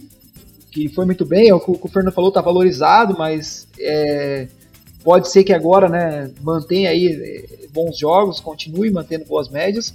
que 0.71 0.87
foi 0.89 1.05
muito 1.05 1.25
bem, 1.25 1.49
é 1.49 1.53
o 1.53 1.59
que 1.59 1.71
o 1.71 1.89
Fernando 1.89 2.13
falou, 2.13 2.31
tá 2.31 2.41
valorizado, 2.41 3.15
mas 3.17 3.67
é, 3.79 4.47
pode 5.03 5.29
ser 5.29 5.43
que 5.43 5.53
agora, 5.53 5.89
né, 5.89 6.31
mantenha 6.41 6.89
aí 6.89 7.07
é, 7.07 7.67
bons 7.73 7.97
jogos, 7.97 8.39
continue 8.39 8.89
mantendo 8.89 9.25
boas 9.25 9.49
médias. 9.49 9.93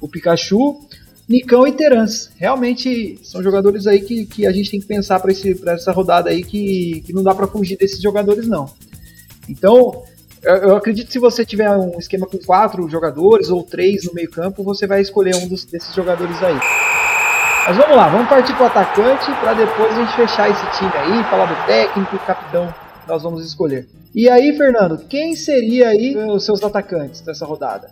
O 0.00 0.08
Pikachu, 0.08 0.80
Nicão 1.28 1.64
e 1.64 1.72
Terans. 1.72 2.30
Realmente 2.36 3.20
são 3.22 3.40
jogadores 3.40 3.86
aí 3.86 4.00
que, 4.00 4.26
que 4.26 4.46
a 4.46 4.52
gente 4.52 4.70
tem 4.70 4.80
que 4.80 4.86
pensar 4.86 5.20
para 5.20 5.32
essa 5.74 5.92
rodada 5.92 6.30
aí 6.30 6.42
que, 6.42 7.02
que 7.02 7.12
não 7.12 7.22
dá 7.22 7.32
para 7.32 7.46
fugir 7.46 7.78
desses 7.78 8.02
jogadores 8.02 8.48
não. 8.48 8.68
Então, 9.48 10.02
eu, 10.42 10.76
acredito 10.76 11.06
que 11.06 11.12
se 11.12 11.18
você 11.18 11.44
tiver 11.44 11.70
um 11.70 11.98
esquema 11.98 12.26
com 12.26 12.38
quatro 12.38 12.88
jogadores 12.88 13.50
ou 13.50 13.62
três 13.62 14.04
no 14.04 14.14
meio 14.14 14.30
campo, 14.30 14.62
você 14.62 14.86
vai 14.86 15.00
escolher 15.00 15.36
um 15.36 15.46
dos, 15.46 15.64
desses 15.64 15.94
jogadores 15.94 16.42
aí. 16.42 16.58
Mas 17.66 17.76
vamos 17.76 17.96
lá, 17.96 18.08
vamos 18.08 18.28
partir 18.28 18.54
para 18.54 18.64
o 18.64 18.66
atacante 18.66 19.26
para 19.40 19.54
depois 19.54 19.92
a 19.92 20.00
gente 20.00 20.16
fechar 20.16 20.50
esse 20.50 20.78
time 20.78 20.92
aí, 20.94 21.24
falar 21.24 21.46
do 21.46 21.66
técnico 21.66 22.18
capitão 22.20 22.72
nós 23.06 23.22
vamos 23.22 23.44
escolher. 23.44 23.88
E 24.14 24.28
aí, 24.28 24.56
Fernando, 24.56 24.98
quem 25.08 25.34
seria 25.34 25.88
aí 25.88 26.16
os 26.16 26.44
seus 26.44 26.62
atacantes 26.62 27.20
dessa 27.20 27.44
rodada? 27.44 27.90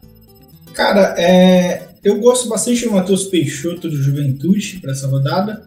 Cara, 0.73 1.15
é, 1.19 1.89
eu 2.05 2.21
gosto 2.21 2.49
bastante 2.49 2.85
do 2.85 2.93
Matheus 2.93 3.25
Peixoto 3.25 3.89
do 3.89 3.97
Juventude 3.97 4.79
para 4.81 4.93
essa 4.93 5.09
rodada. 5.09 5.67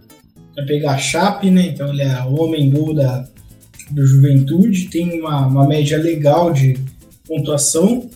Vai 0.55 0.65
pegar 0.65 0.93
a 0.93 0.97
Chape, 0.97 1.51
né? 1.51 1.67
Então 1.67 1.89
ele 1.89 2.01
é 2.01 2.21
o 2.23 2.41
homem 2.41 2.69
gol 2.69 2.93
da, 2.93 3.25
do 3.91 4.05
Juventude, 4.05 4.89
tem 4.89 5.19
uma, 5.19 5.47
uma 5.47 5.67
média 5.67 5.97
legal 5.97 6.51
de 6.51 6.77
pontuação. 7.27 8.09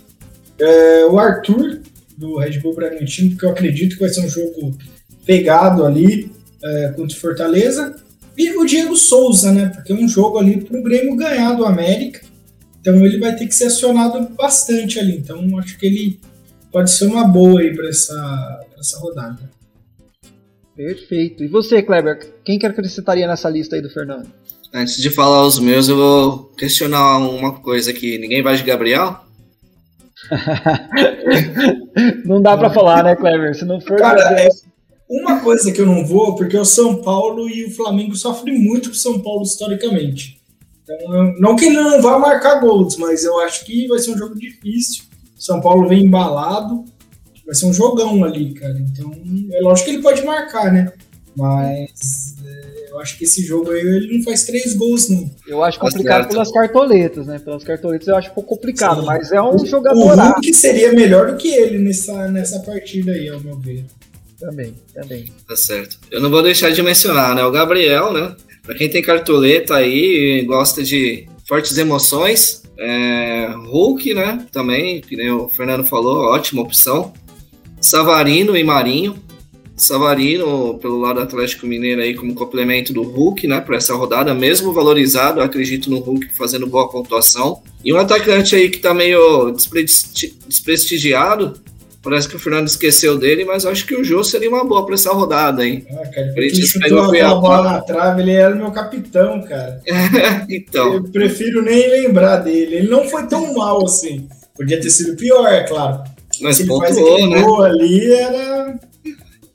É, 0.59 1.05
o 1.05 1.19
Arthur, 1.19 1.81
do 2.17 2.37
Red 2.37 2.59
Bull 2.59 2.75
Bragantino, 2.75 3.31
porque 3.31 3.45
eu 3.45 3.49
acredito 3.49 3.95
que 3.95 4.01
vai 4.01 4.09
ser 4.09 4.25
um 4.25 4.29
jogo 4.29 4.77
pegado 5.25 5.85
ali 5.85 6.31
é, 6.63 6.93
contra 6.95 7.15
o 7.15 7.19
Fortaleza. 7.19 7.95
E 8.37 8.49
o 8.57 8.65
Diego 8.65 8.95
Souza, 8.95 9.51
né? 9.51 9.71
Porque 9.73 9.93
é 9.93 9.95
um 9.95 10.07
jogo 10.07 10.37
ali 10.37 10.61
para 10.61 10.77
o 10.77 10.83
Grêmio 10.83 11.15
ganhar 11.15 11.53
do 11.53 11.65
América. 11.65 12.21
Então 12.79 13.03
ele 13.05 13.19
vai 13.19 13.35
ter 13.35 13.47
que 13.47 13.55
ser 13.55 13.65
acionado 13.65 14.29
bastante 14.35 14.99
ali. 14.99 15.17
Então 15.17 15.57
acho 15.59 15.77
que 15.77 15.85
ele 15.85 16.19
pode 16.71 16.91
ser 16.91 17.05
uma 17.05 17.25
boa 17.25 17.61
aí 17.61 17.73
para 17.73 17.87
essa, 17.89 18.65
essa 18.77 18.99
rodada. 18.99 19.49
Perfeito. 20.75 21.43
E 21.43 21.47
você, 21.47 21.81
Kleber, 21.81 22.33
quem 22.43 22.59
que 22.59 22.65
acrescentaria 22.65 23.25
nessa 23.27 23.49
lista 23.49 23.77
aí 23.77 23.81
do 23.81 23.89
Fernando? 23.89 24.27
Antes 24.75 24.97
de 24.97 25.09
falar 25.09 25.45
os 25.45 25.57
meus, 25.57 25.87
eu 25.87 25.95
vou 25.95 26.43
questionar 26.57 27.17
uma 27.19 27.53
coisa 27.53 27.91
aqui. 27.91 28.17
Ninguém 28.17 28.43
vai 28.43 28.57
de 28.57 28.63
Gabriel? 28.63 29.21
não 32.25 32.41
dá 32.41 32.57
para 32.57 32.69
falar, 32.69 33.01
né, 33.01 33.15
Kleber? 33.15 33.55
Se 33.55 33.63
não 33.63 33.79
for. 33.79 33.97
Cara, 33.97 34.19
é 34.37 34.49
uma 35.09 35.39
coisa 35.39 35.71
que 35.71 35.79
eu 35.79 35.85
não 35.85 36.05
vou, 36.05 36.35
porque 36.35 36.57
o 36.57 36.65
São 36.65 37.01
Paulo 37.01 37.49
e 37.49 37.63
o 37.63 37.71
Flamengo 37.71 38.17
sofrem 38.17 38.59
muito 38.59 38.89
com 38.89 38.95
o 38.95 38.99
São 38.99 39.21
Paulo 39.21 39.43
historicamente. 39.43 40.41
Então, 40.83 41.33
não 41.39 41.55
que 41.55 41.67
ele 41.67 41.77
não 41.77 42.01
vá 42.01 42.19
marcar 42.19 42.59
gols, 42.59 42.97
mas 42.97 43.23
eu 43.23 43.39
acho 43.39 43.63
que 43.63 43.87
vai 43.87 43.99
ser 43.99 44.11
um 44.11 44.17
jogo 44.17 44.35
difícil. 44.35 45.05
São 45.37 45.61
Paulo 45.61 45.87
vem 45.87 46.03
embalado, 46.03 46.83
vai 47.45 47.55
ser 47.55 47.67
um 47.67 47.73
jogão 47.73 48.25
ali, 48.25 48.53
cara. 48.53 48.77
Então, 48.77 49.09
é 49.53 49.61
lógico 49.61 49.89
que 49.89 49.95
ele 49.95 50.03
pode 50.03 50.21
marcar, 50.25 50.69
né? 50.69 50.91
Mas 51.33 52.24
eu 52.95 53.01
acho 53.01 53.17
que 53.17 53.25
esse 53.25 53.43
jogo 53.43 53.71
aí 53.71 53.81
ele 53.81 54.17
não 54.17 54.23
faz 54.23 54.45
três 54.45 54.73
gols, 54.73 55.09
não. 55.09 55.29
Eu 55.45 55.61
acho 55.61 55.77
complicado 55.77 56.23
tá 56.23 56.29
pelas 56.29 56.49
cartoletas, 56.49 57.27
né? 57.27 57.39
Pelas 57.39 57.61
cartoletas 57.61 58.07
eu 58.07 58.15
acho 58.15 58.31
um 58.31 58.33
pouco 58.33 58.55
complicado, 58.55 59.01
Sim. 59.01 59.05
mas 59.05 59.31
é 59.33 59.41
um 59.41 59.55
o, 59.55 59.65
jogador. 59.65 59.99
O 59.99 60.15
Hulk 60.15 60.53
seria 60.53 60.93
melhor 60.93 61.31
do 61.31 61.37
que 61.37 61.49
ele 61.49 61.77
nessa, 61.77 62.29
nessa 62.29 62.59
partida 62.59 63.11
aí, 63.11 63.27
ao 63.27 63.41
meu 63.41 63.59
ver. 63.59 63.83
Também, 64.39 64.73
também. 64.93 65.25
Tá 65.45 65.57
certo. 65.57 65.99
Eu 66.09 66.21
não 66.21 66.29
vou 66.29 66.41
deixar 66.41 66.69
de 66.69 66.81
mencionar, 66.81 67.35
né? 67.35 67.43
O 67.43 67.51
Gabriel, 67.51 68.13
né? 68.13 68.33
Pra 68.63 68.73
quem 68.73 68.89
tem 68.89 69.01
cartoleta 69.01 69.75
aí 69.75 70.39
e 70.39 70.45
gosta 70.45 70.81
de 70.81 71.27
fortes 71.45 71.77
emoções, 71.77 72.63
é, 72.79 73.49
Hulk, 73.57 74.13
né? 74.13 74.45
Também, 74.53 75.01
que 75.01 75.17
nem 75.17 75.31
o 75.31 75.49
Fernando 75.49 75.83
falou, 75.83 76.33
ótima 76.33 76.61
opção. 76.61 77.11
Savarino 77.81 78.55
e 78.55 78.63
Marinho. 78.63 79.21
Savarino, 79.75 80.77
pelo 80.79 80.99
lado 80.99 81.15
do 81.15 81.23
Atlético 81.23 81.67
Mineiro, 81.67 82.01
aí 82.01 82.15
como 82.15 82.33
complemento 82.33 82.93
do 82.93 83.03
Hulk, 83.03 83.45
né, 83.45 83.59
para 83.59 83.75
essa 83.75 83.93
rodada, 83.93 84.33
mesmo 84.33 84.71
valorizado, 84.71 85.41
acredito 85.41 85.89
no 85.89 85.99
Hulk 85.99 86.29
fazendo 86.33 86.65
boa 86.65 86.89
pontuação. 86.89 87.61
E 87.83 87.93
um 87.93 87.97
atacante 87.97 88.55
aí 88.55 88.69
que 88.69 88.79
tá 88.79 88.93
meio 88.93 89.53
desprestigiado, 90.47 91.59
parece 92.01 92.29
que 92.29 92.35
o 92.35 92.39
Fernando 92.39 92.67
esqueceu 92.67 93.17
dele, 93.17 93.43
mas 93.43 93.65
acho 93.65 93.85
que 93.85 93.95
o 93.95 94.03
Jô 94.03 94.23
seria 94.23 94.47
uma 94.47 94.63
boa 94.63 94.85
para 94.85 94.95
essa 94.95 95.11
rodada, 95.11 95.65
hein? 95.65 95.85
Ah, 95.91 96.07
cara, 96.07 96.33
ele 96.37 96.55
chutou 96.55 96.99
a 96.99 97.35
bola 97.35 97.63
na 97.63 97.81
trave, 97.81 98.21
ele 98.21 98.31
era 98.31 98.55
meu 98.55 98.71
capitão, 98.71 99.41
cara. 99.41 99.81
então. 100.47 100.93
Eu 100.93 101.03
prefiro 101.03 101.61
nem 101.61 101.89
lembrar 101.89 102.37
dele. 102.37 102.75
Ele 102.75 102.87
não 102.87 103.09
foi 103.09 103.27
tão 103.27 103.53
mal 103.53 103.83
assim. 103.83 104.27
Podia 104.55 104.79
ter 104.79 104.89
sido 104.89 105.17
pior, 105.17 105.47
é 105.47 105.63
claro. 105.63 106.03
Mas 106.41 106.59
ele 106.59 106.69
pontuou, 106.69 107.27
né? 107.27 107.43
ali 107.67 108.13
era 108.13 108.79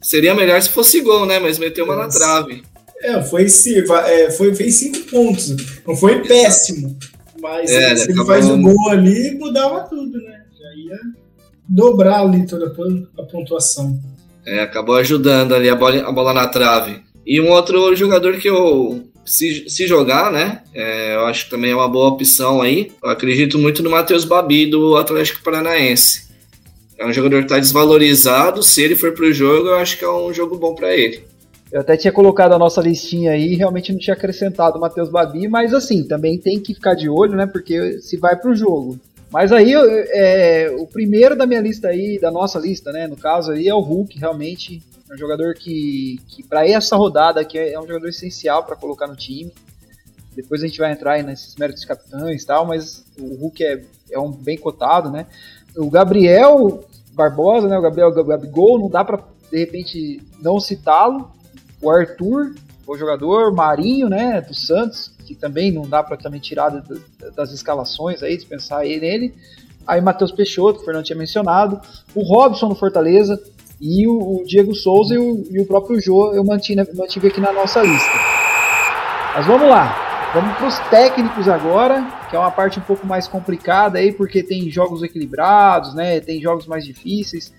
Seria 0.01 0.35
melhor 0.35 0.61
se 0.63 0.71
fosse 0.71 1.01
gol, 1.01 1.27
né? 1.27 1.39
Mas 1.39 1.59
meteu 1.59 1.85
uma 1.85 1.97
Nossa. 1.97 2.19
na 2.19 2.25
trave. 2.25 2.63
É, 3.03 3.23
foi, 3.23 3.47
é, 4.07 4.31
foi, 4.31 4.55
fez 4.55 4.77
cinco 4.77 4.99
pontos. 5.11 5.57
Não 5.87 5.97
foi 5.97 6.21
péssimo. 6.23 6.99
Mas 7.41 7.71
é, 7.71 7.97
se 7.97 8.11
ele 8.11 8.25
faz 8.25 8.47
o 8.47 8.55
um 8.55 8.63
gol 8.63 8.91
ali, 8.91 9.35
mudava 9.39 9.81
tudo, 9.89 10.19
né? 10.19 10.43
Já 10.59 10.75
ia 10.75 10.99
dobrar 11.67 12.21
ali 12.21 12.47
toda 12.47 12.67
a 13.19 13.23
pontuação. 13.23 13.99
É, 14.45 14.61
acabou 14.61 14.97
ajudando 14.97 15.55
ali 15.55 15.69
a 15.69 15.75
bola, 15.75 16.07
a 16.07 16.13
bola 16.13 16.35
na 16.35 16.47
trave. 16.49 17.01
E 17.27 17.41
um 17.41 17.51
outro 17.51 17.95
jogador 17.95 18.37
que 18.39 18.49
eu, 18.49 19.03
se, 19.25 19.69
se 19.69 19.87
jogar, 19.87 20.31
né? 20.31 20.63
É, 20.75 21.15
eu 21.15 21.27
acho 21.27 21.45
que 21.45 21.51
também 21.51 21.71
é 21.71 21.75
uma 21.75 21.89
boa 21.89 22.11
opção 22.11 22.61
aí. 22.61 22.93
Eu 23.03 23.11
acredito 23.11 23.59
muito 23.59 23.83
no 23.83 23.91
Matheus 23.91 24.25
Babi 24.25 24.67
do 24.67 24.97
Atlético 24.97 25.43
Paranaense. 25.43 26.30
É 27.01 27.07
um 27.07 27.13
jogador 27.15 27.39
que 27.39 27.45
está 27.45 27.59
desvalorizado. 27.59 28.63
Se 28.63 28.83
ele 28.83 28.95
for 28.95 29.13
para 29.13 29.25
o 29.25 29.33
jogo, 29.33 29.69
eu 29.69 29.77
acho 29.77 29.99
que 29.99 30.05
é 30.05 30.13
um 30.13 30.35
jogo 30.35 30.59
bom 30.59 30.75
para 30.75 30.95
ele. 30.95 31.25
Eu 31.73 31.81
até 31.81 31.97
tinha 31.97 32.13
colocado 32.13 32.53
a 32.53 32.59
nossa 32.59 32.83
listinha 32.83 33.31
aí, 33.31 33.55
realmente 33.55 33.91
não 33.91 33.99
tinha 33.99 34.13
acrescentado 34.13 34.77
o 34.77 34.81
Matheus 34.81 35.09
Babi, 35.09 35.49
mas 35.49 35.73
assim, 35.73 36.07
também 36.07 36.37
tem 36.37 36.61
que 36.61 36.75
ficar 36.75 36.95
de 36.95 37.09
olho, 37.09 37.37
né? 37.37 37.47
Porque 37.47 37.99
se 38.01 38.19
vai 38.19 38.37
para 38.37 38.51
o 38.51 38.55
jogo. 38.55 38.99
Mas 39.33 39.51
aí, 39.51 39.73
é, 39.73 40.77
o 40.79 40.87
primeiro 40.87 41.35
da 41.35 41.47
minha 41.47 41.61
lista 41.63 41.89
aí, 41.89 42.19
da 42.21 42.31
nossa 42.31 42.59
lista, 42.59 42.93
né? 42.93 43.07
No 43.07 43.17
caso 43.17 43.53
aí, 43.53 43.67
é 43.67 43.75
o 43.75 43.81
Hulk, 43.81 44.19
realmente. 44.19 44.83
É 45.09 45.15
um 45.15 45.19
jogador 45.19 45.55
que, 45.55 46.21
que 46.29 46.43
para 46.43 46.69
essa 46.69 46.97
rodada 46.97 47.41
aqui, 47.41 47.59
é 47.59 47.81
um 47.81 47.87
jogador 47.87 48.09
essencial 48.09 48.63
para 48.65 48.77
colocar 48.77 49.07
no 49.07 49.17
time. 49.17 49.51
Depois 50.37 50.63
a 50.63 50.67
gente 50.67 50.79
vai 50.79 50.93
entrar 50.93 51.13
aí 51.13 51.23
nesses 51.23 51.57
méritos 51.57 51.85
capitães 51.85 52.43
e 52.43 52.47
tal, 52.47 52.67
mas 52.67 53.05
o 53.19 53.37
Hulk 53.37 53.65
é, 53.65 53.83
é 54.11 54.19
um 54.19 54.31
bem 54.31 54.59
cotado, 54.59 55.11
né? 55.11 55.27
O 55.77 55.89
Gabriel, 55.89 56.85
Barbosa, 57.21 57.69
né, 57.69 57.79
o 57.79 57.83
Gabriel 57.83 58.13
Gabigol, 58.25 58.79
não 58.79 58.89
dá 58.89 59.05
para 59.05 59.23
de 59.51 59.59
repente 59.59 60.23
não 60.41 60.59
citá-lo. 60.59 61.31
O 61.83 61.91
Arthur, 61.91 62.55
o 62.87 62.97
jogador, 62.97 63.53
Marinho, 63.53 64.09
né, 64.09 64.41
do 64.41 64.55
Santos, 64.55 65.13
que 65.27 65.35
também 65.35 65.71
não 65.71 65.83
dá 65.83 66.03
para 66.03 66.17
também 66.17 66.41
tirar 66.41 66.71
das 67.37 67.53
escalações 67.53 68.23
aí, 68.23 68.37
dispensar 68.37 68.81
aí 68.81 68.99
nele. 68.99 69.35
Aí 69.87 70.01
Matheus 70.01 70.33
Peixoto, 70.33 70.79
que 70.79 70.83
o 70.83 70.85
Fernando 70.85 71.05
tinha 71.05 71.19
mencionado, 71.19 71.81
o 72.15 72.23
Robson 72.23 72.69
no 72.69 72.75
Fortaleza 72.75 73.41
e 73.81 74.07
o, 74.07 74.41
o 74.41 74.45
Diego 74.45 74.75
Souza 74.75 75.15
e 75.15 75.19
o, 75.19 75.47
e 75.51 75.61
o, 75.61 75.67
próprio 75.67 76.01
Jô 76.01 76.33
eu 76.33 76.45
mantive, 76.45 76.87
mantive 76.95 77.29
aqui 77.29 77.41
na 77.41 77.53
nossa 77.53 77.83
lista. 77.83 78.13
Mas 79.35 79.47
vamos 79.47 79.69
lá. 79.69 80.10
Vamos 80.33 80.57
para 80.59 80.69
os 80.69 80.79
técnicos 80.91 81.49
agora, 81.49 82.07
que 82.31 82.37
é 82.37 82.39
uma 82.39 82.53
parte 82.53 82.79
um 82.79 82.83
pouco 82.83 83.05
mais 83.05 83.27
complicada 83.27 83.99
aí, 83.99 84.13
porque 84.13 84.45
tem 84.45 84.71
jogos 84.71 85.03
equilibrados, 85.03 85.93
né? 85.93 86.21
Tem 86.21 86.41
jogos 86.41 86.69
mais 86.69 86.85
difíceis. 86.85 87.53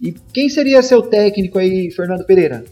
E 0.00 0.14
quem 0.32 0.48
seria 0.48 0.82
seu 0.82 1.02
técnico 1.02 1.58
aí, 1.58 1.90
Fernando 1.90 2.24
Pereira? 2.24 2.64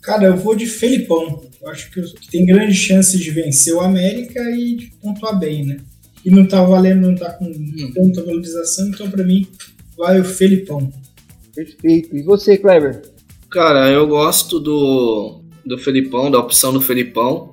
Cara, 0.00 0.26
eu 0.26 0.36
vou 0.36 0.54
de 0.54 0.66
Felipão. 0.66 1.42
Eu 1.60 1.68
acho 1.68 1.90
que 1.90 2.30
tem 2.30 2.46
grandes 2.46 2.76
chances 2.76 3.18
de 3.18 3.28
vencer 3.32 3.74
o 3.74 3.80
América 3.80 4.40
e 4.52 4.76
de 4.76 4.86
pontuar 5.02 5.36
bem, 5.36 5.66
né? 5.66 5.78
E 6.24 6.30
não 6.30 6.46
tá 6.46 6.62
valendo, 6.62 7.08
não 7.08 7.14
tá 7.16 7.32
com 7.32 7.52
tanta 7.92 8.22
valorização, 8.22 8.86
então 8.88 9.10
para 9.10 9.24
mim 9.24 9.48
vai 9.98 10.20
o 10.20 10.24
Felipão. 10.24 10.92
Perfeito. 11.52 12.16
E 12.16 12.22
você, 12.22 12.56
Kleber? 12.56 13.02
Cara, 13.50 13.90
eu 13.90 14.06
gosto 14.06 14.60
do, 14.60 15.40
do 15.64 15.76
Felipão, 15.76 16.30
da 16.30 16.38
opção 16.38 16.72
do 16.72 16.80
Felipão. 16.80 17.52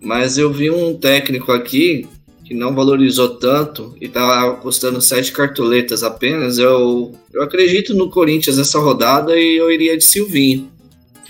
Mas 0.00 0.38
eu 0.38 0.52
vi 0.52 0.70
um 0.70 0.96
técnico 0.96 1.52
aqui 1.52 2.06
que 2.44 2.54
não 2.54 2.74
valorizou 2.74 3.36
tanto 3.36 3.96
e 4.00 4.06
estava 4.06 4.54
custando 4.56 5.00
sete 5.00 5.32
cartoletas 5.32 6.02
apenas. 6.04 6.58
Eu, 6.58 7.12
eu 7.32 7.42
acredito 7.42 7.92
no 7.92 8.08
Corinthians 8.08 8.56
nessa 8.56 8.78
rodada 8.78 9.36
e 9.36 9.56
eu 9.56 9.70
iria 9.70 9.96
de 9.96 10.04
Silvinho. 10.04 10.70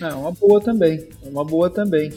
É 0.00 0.12
uma 0.12 0.30
boa 0.30 0.60
também, 0.60 1.08
é 1.24 1.28
uma 1.28 1.44
boa 1.44 1.70
também. 1.70 2.12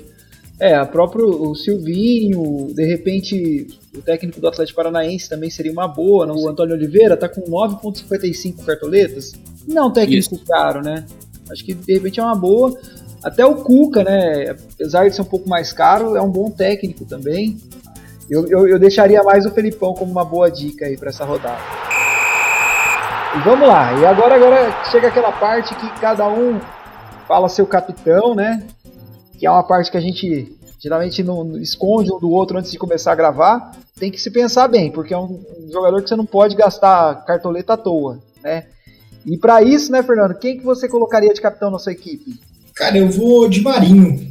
É, 0.59 0.75
a 0.75 0.85
próprio 0.85 1.25
o 1.25 1.55
Silvinho, 1.55 2.73
de 2.73 2.85
repente 2.85 3.67
o 3.95 4.01
técnico 4.01 4.41
do 4.41 4.47
Atlético 4.47 4.75
Paranaense 4.75 5.29
também 5.29 5.49
seria 5.49 5.71
uma 5.71 5.87
boa. 5.87 6.25
Não? 6.25 6.35
O 6.35 6.49
Antônio 6.49 6.75
Oliveira 6.75 7.15
tá 7.15 7.29
com 7.29 7.41
9,55 7.41 8.65
cartoletas. 8.65 9.31
Não 9.65 9.83
é 9.83 9.85
um 9.85 9.91
técnico 9.91 10.35
Isso. 10.35 10.45
caro, 10.45 10.81
né? 10.81 11.05
Acho 11.49 11.63
que 11.63 11.73
de 11.73 11.93
repente 11.93 12.19
é 12.19 12.23
uma 12.23 12.35
boa. 12.35 12.77
Até 13.23 13.45
o 13.45 13.55
Cuca, 13.55 14.03
né? 14.03 14.55
Apesar 14.73 15.07
de 15.07 15.15
ser 15.15 15.21
um 15.21 15.25
pouco 15.25 15.49
mais 15.49 15.73
caro, 15.73 16.15
é 16.15 16.21
um 16.21 16.29
bom 16.29 16.49
técnico 16.49 17.05
também. 17.05 17.57
Eu, 18.29 18.47
eu, 18.47 18.67
eu 18.67 18.79
deixaria 18.79 19.23
mais 19.23 19.45
o 19.45 19.51
Felipão 19.51 19.93
como 19.93 20.11
uma 20.11 20.23
boa 20.23 20.49
dica 20.49 20.85
aí 20.85 20.95
para 20.95 21.09
essa 21.09 21.25
rodada. 21.25 21.59
E 23.35 23.39
vamos 23.41 23.67
lá. 23.67 23.93
E 23.99 24.05
agora, 24.05 24.35
agora 24.35 24.85
chega 24.85 25.07
aquela 25.07 25.31
parte 25.31 25.75
que 25.75 25.99
cada 25.99 26.27
um 26.27 26.59
fala 27.27 27.49
seu 27.49 27.65
capitão, 27.65 28.33
né? 28.33 28.65
Que 29.37 29.45
é 29.45 29.51
uma 29.51 29.63
parte 29.63 29.91
que 29.91 29.97
a 29.97 30.01
gente 30.01 30.55
geralmente 30.79 31.21
não 31.21 31.57
esconde 31.57 32.11
um 32.11 32.19
do 32.19 32.31
outro 32.31 32.57
antes 32.57 32.71
de 32.71 32.77
começar 32.77 33.11
a 33.11 33.15
gravar. 33.15 33.71
Tem 33.99 34.09
que 34.09 34.19
se 34.19 34.31
pensar 34.31 34.67
bem, 34.67 34.91
porque 34.91 35.13
é 35.13 35.17
um, 35.17 35.43
jogador 35.71 36.01
que 36.01 36.09
você 36.09 36.15
não 36.15 36.25
pode 36.25 36.55
gastar 36.55 37.25
cartoleta 37.25 37.73
à 37.73 37.77
toa, 37.77 38.19
né? 38.41 38.65
E 39.25 39.37
para 39.37 39.61
isso, 39.61 39.91
né, 39.91 40.01
Fernando, 40.01 40.35
quem 40.35 40.57
que 40.57 40.63
você 40.63 40.87
colocaria 40.87 41.33
de 41.33 41.41
capitão 41.41 41.69
na 41.69 41.77
sua 41.77 41.91
equipe? 41.91 42.39
Cara, 42.79 42.97
eu 42.97 43.09
vou 43.09 43.49
de 43.49 43.59
Marinho. 43.59 44.29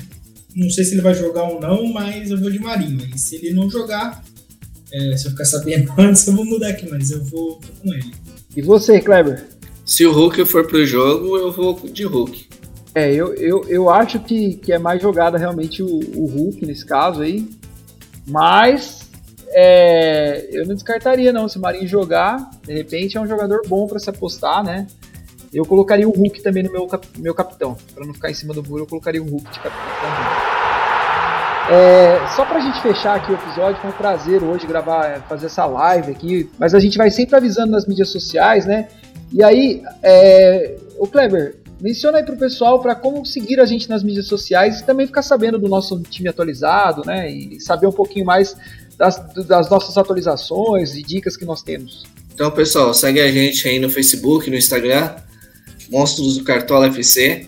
Não 0.57 0.71
sei 0.71 0.83
se 0.83 0.95
ele 0.95 1.03
vai 1.03 1.13
jogar 1.13 1.43
ou 1.43 1.61
não, 1.61 1.87
mas 1.93 2.31
eu 2.31 2.41
vou 2.41 2.51
de 2.51 2.59
Marinho. 2.59 3.07
E 3.15 3.19
se 3.19 3.37
ele 3.37 3.53
não 3.53 3.69
jogar, 3.69 4.25
é, 4.91 5.17
se 5.19 5.27
eu 5.27 5.33
ficar 5.33 5.45
sabendo 5.45 5.93
antes, 6.01 6.27
eu 6.27 6.35
vou 6.35 6.47
mudar 6.47 6.69
aqui, 6.69 6.89
mas 6.91 7.11
eu 7.11 7.23
vou, 7.25 7.61
vou 7.61 7.71
com 7.83 7.93
ele. 7.93 8.11
E 8.57 8.63
você, 8.63 9.03
Kleber? 9.03 9.45
Se 9.85 10.07
o 10.07 10.13
Hulk 10.13 10.47
for 10.47 10.67
pro 10.67 10.87
jogo, 10.87 11.37
eu 11.37 11.53
vou 11.53 11.79
de 11.93 12.05
Hulk. 12.05 12.47
É, 12.95 13.13
eu, 13.13 13.35
eu, 13.35 13.65
eu 13.69 13.91
acho 13.91 14.19
que, 14.21 14.55
que 14.55 14.73
é 14.73 14.79
mais 14.79 15.03
jogada 15.03 15.37
realmente 15.37 15.83
o, 15.83 16.01
o 16.17 16.27
Hulk 16.27 16.65
nesse 16.65 16.87
caso 16.87 17.21
aí. 17.21 17.47
Mas 18.27 19.11
é, 19.49 20.49
eu 20.53 20.67
não 20.67 20.75
descartaria 20.75 21.35
não. 21.35 21.51
Se 21.51 21.59
o 21.59 21.61
Marinho 21.61 21.87
jogar, 21.87 22.49
de 22.67 22.73
repente 22.73 23.19
é 23.19 23.21
um 23.21 23.29
jogador 23.29 23.61
bom 23.69 23.87
para 23.87 23.99
se 23.99 24.09
apostar, 24.09 24.65
né? 24.65 24.87
Eu 25.53 25.65
colocaria 25.65 26.09
o 26.09 26.13
Hulk 26.13 26.43
também 26.43 26.63
no 26.63 26.71
meu, 26.71 26.87
cap, 26.87 27.07
meu 27.19 27.35
capitão. 27.35 27.77
Para 27.95 28.07
não 28.07 28.15
ficar 28.15 28.31
em 28.31 28.35
cima 28.35 28.53
do 28.53 28.63
muro, 28.63 28.83
eu 28.83 28.87
colocaria 28.87 29.23
o 29.23 29.27
Hulk 29.27 29.51
de 29.51 29.61
capitão 29.61 29.95
também. 30.01 30.59
É, 31.71 32.27
só 32.35 32.47
pra 32.47 32.61
gente 32.61 32.81
fechar 32.81 33.17
aqui 33.17 33.31
o 33.31 33.35
episódio, 33.35 33.81
foi 33.81 33.91
um 33.91 33.93
prazer 33.93 34.43
hoje 34.43 34.67
gravar, 34.67 35.21
fazer 35.29 35.47
essa 35.47 35.67
live 35.67 36.13
aqui, 36.13 36.51
mas 36.59 36.75
a 36.75 36.81
gente 36.81 36.97
vai 36.97 37.11
sempre 37.11 37.37
avisando 37.37 37.73
nas 37.73 37.87
mídias 37.87 38.09
sociais, 38.09 38.65
né? 38.65 38.89
E 39.31 39.43
aí, 39.43 39.83
é, 40.03 40.77
o 40.99 41.07
Kleber, 41.07 41.57
menciona 41.79 42.19
aí 42.19 42.25
pro 42.25 42.37
pessoal 42.39 42.81
para 42.81 42.95
como 42.95 43.25
seguir 43.27 43.61
a 43.61 43.67
gente 43.67 43.89
nas 43.89 44.03
mídias 44.03 44.27
sociais 44.27 44.81
e 44.81 44.87
também 44.87 45.07
ficar 45.07 45.23
sabendo 45.23 45.59
do 45.59 45.69
nosso 45.69 46.01
time 46.03 46.29
atualizado, 46.29 47.03
né? 47.05 47.31
E 47.31 47.61
saber 47.61 47.87
um 47.87 47.93
pouquinho 47.93 48.25
mais 48.25 48.57
das, 48.97 49.19
das 49.47 49.69
nossas 49.69 49.97
atualizações 49.99 50.95
e 50.95 51.03
dicas 51.03 51.37
que 51.37 51.45
nós 51.45 51.63
temos. 51.63 52.05
Então, 52.33 52.51
pessoal, 52.51 52.95
segue 52.95 53.21
a 53.21 53.31
gente 53.31 53.69
aí 53.69 53.79
no 53.79 53.91
Facebook, 53.91 54.49
no 54.49 54.57
Instagram, 54.57 55.11
Monstros 55.91 56.39
do 56.39 56.45
Cartola 56.45 56.87
FC. 56.87 57.47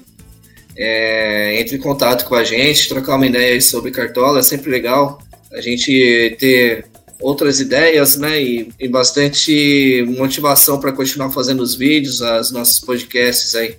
É, 0.76 1.61
entre 1.61 1.76
em 1.76 1.80
contato 1.80 2.25
com 2.25 2.35
a 2.35 2.44
gente, 2.44 2.88
trocar 2.88 3.16
uma 3.16 3.26
ideia 3.26 3.61
sobre 3.61 3.90
Cartola, 3.90 4.38
é 4.38 4.42
sempre 4.42 4.70
legal 4.70 5.18
a 5.52 5.61
gente 5.61 6.37
ter 6.38 6.87
outras 7.20 7.61
ideias, 7.61 8.16
né, 8.16 8.40
e, 8.40 8.73
e 8.78 8.88
bastante 8.88 10.04
motivação 10.16 10.80
para 10.80 10.92
continuar 10.92 11.30
fazendo 11.30 11.61
os 11.61 11.75
vídeos, 11.75 12.23
as 12.23 12.50
nossos 12.50 12.80
podcasts 12.80 13.54
aí. 13.54 13.76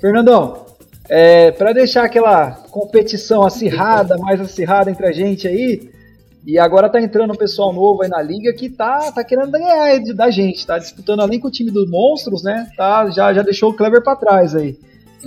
Fernandão, 0.00 0.66
é, 1.08 1.50
para 1.52 1.72
deixar 1.72 2.04
aquela 2.04 2.50
competição 2.50 3.44
acirrada, 3.44 4.16
mais 4.18 4.40
acirrada 4.40 4.90
entre 4.90 5.06
a 5.06 5.12
gente 5.12 5.48
aí, 5.48 5.90
e 6.44 6.58
agora 6.58 6.88
tá 6.88 7.00
entrando 7.00 7.32
um 7.32 7.36
pessoal 7.36 7.72
novo 7.72 8.02
aí 8.02 8.08
na 8.08 8.20
liga 8.20 8.52
que 8.52 8.68
tá, 8.68 9.12
tá 9.12 9.22
querendo 9.22 9.50
ganhar 9.50 10.00
da 10.14 10.30
gente, 10.30 10.66
tá 10.66 10.78
disputando 10.78 11.20
além 11.20 11.38
com 11.38 11.48
o 11.48 11.50
time 11.50 11.70
dos 11.70 11.88
monstros, 11.88 12.42
né? 12.42 12.68
Tá, 12.76 13.08
já, 13.10 13.32
já 13.32 13.42
deixou 13.42 13.70
o 13.70 13.74
Clever 13.74 14.02
para 14.02 14.16
trás 14.16 14.54
aí. 14.54 14.76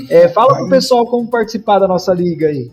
É, 0.09 0.27
fala 0.27 0.57
pro 0.57 0.69
pessoal 0.69 1.05
como 1.05 1.29
participar 1.29 1.79
da 1.79 1.87
nossa 1.87 2.13
liga 2.13 2.47
aí. 2.47 2.69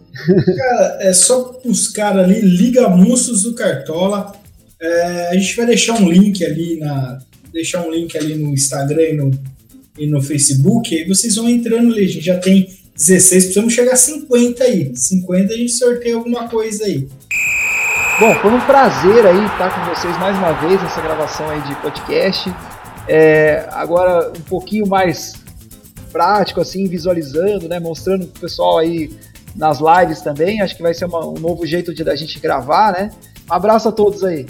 Cara, 0.57 0.99
é 1.01 1.13
só 1.13 1.57
buscar 1.65 2.19
ali 2.19 2.41
Liga 2.41 2.89
Monstros 2.89 3.45
do 3.45 3.55
Cartola. 3.55 4.33
É, 4.81 5.29
a 5.29 5.35
gente 5.35 5.57
vai 5.57 5.67
deixar 5.67 5.95
um 5.95 6.11
link 6.11 6.45
ali 6.45 6.79
na. 6.81 7.21
Deixar 7.53 7.87
um 7.87 7.93
link 7.93 8.17
ali 8.17 8.35
no 8.35 8.53
Instagram 8.53 9.03
e 9.03 9.13
no, 9.13 9.31
e 9.99 10.07
no 10.07 10.21
Facebook. 10.21 10.97
Aí 10.97 11.07
vocês 11.07 11.37
vão 11.37 11.49
entrando 11.49 11.93
ali. 11.93 12.07
A 12.07 12.09
gente 12.09 12.25
já 12.25 12.39
tem 12.39 12.69
16, 12.97 13.45
precisamos 13.45 13.73
chegar 13.73 13.93
a 13.93 13.97
50 13.97 14.65
aí. 14.65 14.91
50 14.97 15.53
a 15.53 15.57
gente 15.57 15.73
sorteia 15.73 16.17
alguma 16.17 16.49
coisa 16.49 16.85
aí. 16.85 17.07
Bom, 18.23 18.33
foi 18.37 18.53
um 18.53 18.61
prazer 18.61 19.27
aí 19.27 19.47
estar 19.47 19.69
com 19.75 19.93
vocês 19.93 20.17
mais 20.21 20.39
uma 20.39 20.53
vez 20.53 20.81
nessa 20.81 21.01
gravação 21.01 21.51
aí 21.51 21.61
de 21.63 21.75
podcast. 21.75 22.55
É, 23.09 23.67
agora 23.73 24.31
um 24.31 24.43
pouquinho 24.43 24.87
mais 24.87 25.33
prático, 26.13 26.61
assim, 26.61 26.87
visualizando, 26.87 27.69
né? 27.69 27.81
Mostrando 27.81 28.29
pro 28.29 28.43
pessoal 28.43 28.79
aí 28.79 29.11
nas 29.57 29.81
lives 29.81 30.23
também. 30.23 30.61
Acho 30.61 30.77
que 30.77 30.85
vai 30.85 30.95
ser 30.95 31.07
uma, 31.07 31.27
um 31.27 31.35
novo 31.35 31.67
jeito 31.67 31.93
de 31.93 32.05
da 32.05 32.15
gente 32.15 32.39
gravar, 32.39 32.93
né? 32.93 33.11
Abraço 33.51 33.89
a 33.89 33.93
todos 33.93 34.23
aí. 34.23 34.47